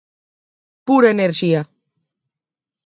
Pura 0.87 1.13
enerxía. 1.15 1.61